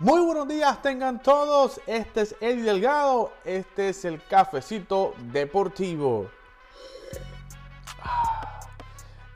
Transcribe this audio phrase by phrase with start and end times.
[0.00, 6.30] Muy buenos días tengan todos, este es Eddie Delgado, este es el cafecito deportivo.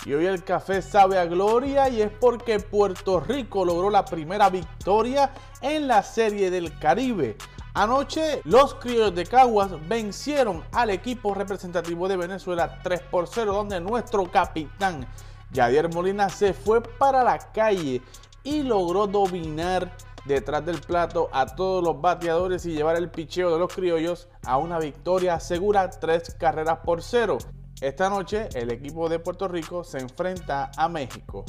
[0.04, 4.50] Y hoy el café sabe a gloria y es porque Puerto Rico logró la primera
[4.50, 7.36] victoria en la Serie del Caribe.
[7.74, 13.80] Anoche los criollos de Caguas vencieron al equipo representativo de Venezuela 3 por 0 donde
[13.80, 15.08] nuestro capitán
[15.50, 18.00] Yadier Molina se fue para la calle
[18.44, 23.58] y logró dominar detrás del plato a todos los bateadores y llevar el picheo de
[23.58, 27.38] los criollos a una victoria segura, tres carreras por cero.
[27.80, 31.44] Esta noche el equipo de Puerto Rico se enfrenta a México.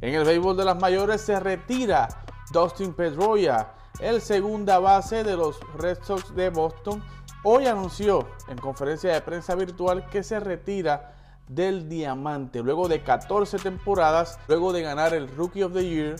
[0.00, 2.08] En el béisbol de las mayores se retira
[2.52, 7.02] Dustin Pedroia, el segunda base de los Red Sox de Boston.
[7.44, 11.14] Hoy anunció en conferencia de prensa virtual que se retira
[11.48, 16.16] del diamante luego de 14 temporadas, luego de ganar el Rookie of the Year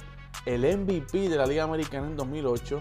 [0.46, 2.80] el MVP de la Liga Americana en 2008,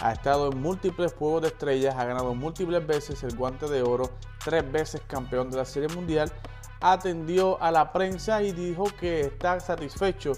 [0.00, 4.10] ha estado en múltiples Juegos de Estrellas, ha ganado múltiples veces el guante de oro,
[4.44, 6.32] tres veces campeón de la Serie Mundial,
[6.80, 10.32] atendió a la prensa y dijo que está satisfecho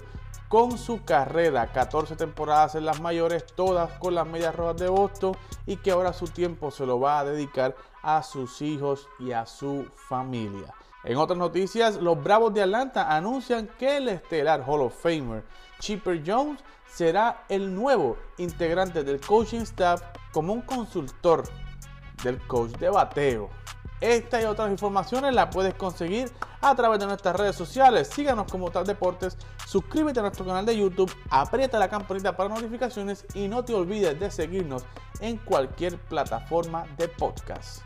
[0.47, 5.35] con su carrera, 14 temporadas en las mayores, todas con las medias rojas de Boston
[5.65, 9.45] y que ahora su tiempo se lo va a dedicar a sus hijos y a
[9.45, 10.73] su familia.
[11.07, 15.41] En otras noticias, los Bravos de Atlanta anuncian que el estelar Hall of Famer
[15.79, 20.01] Chipper Jones será el nuevo integrante del coaching staff
[20.33, 21.43] como un consultor
[22.23, 23.49] del coach de bateo.
[24.01, 28.09] Esta y otras informaciones las puedes conseguir a través de nuestras redes sociales.
[28.09, 33.25] Síganos como Tal Deportes, suscríbete a nuestro canal de YouTube, aprieta la campanita para notificaciones
[33.33, 34.83] y no te olvides de seguirnos
[35.21, 37.81] en cualquier plataforma de podcast.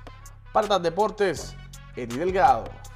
[0.51, 1.55] Para Tal Deportes,
[1.95, 2.90] Eddie Delgado.